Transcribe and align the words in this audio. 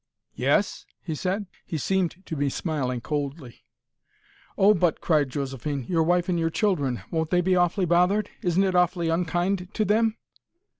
"Yes?" 0.33 0.87
he 1.03 1.13
said. 1.13 1.45
He 1.63 1.77
seemed 1.77 2.25
to 2.25 2.35
be 2.35 2.49
smiling 2.49 3.01
coldly. 3.01 3.65
"Oh, 4.57 4.73
but!" 4.73 4.99
cried 4.99 5.29
Josephine. 5.29 5.85
"Your 5.87 6.01
wife 6.01 6.27
and 6.27 6.39
your 6.39 6.49
children! 6.49 7.03
Won't 7.11 7.29
they 7.29 7.41
be 7.41 7.55
awfully 7.55 7.85
bothered? 7.85 8.27
Isn't 8.41 8.63
it 8.63 8.73
awfully 8.73 9.09
unkind 9.09 9.71
to 9.75 9.85
them?" 9.85 10.17